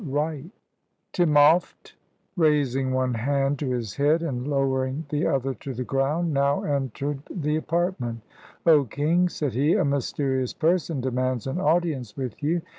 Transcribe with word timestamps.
WRIGHT 0.03 0.49
TiMOPHT, 1.13 1.93
raising 2.35 2.91
one 2.91 3.13
hand 3.13 3.59
to 3.59 3.69
his 3.69 3.97
head 3.97 4.23
and 4.23 4.47
lowering 4.47 5.05
the 5.09 5.27
other 5.27 5.53
to 5.53 5.75
the 5.75 5.83
ground, 5.83 6.33
now 6.33 6.63
entreed 6.63 7.21
the 7.29 7.55
apartment. 7.55 8.21
"O 8.65 8.83
king," 8.85 9.29
said 9.29 9.53
he, 9.53 9.73
"a. 9.75 9.85
mysterious 9.85 10.55
person 10.55 11.01
demands 11.01 11.45
an 11.45 11.59
audience 11.59 12.17
with 12.17 12.41
you. 12.41 12.63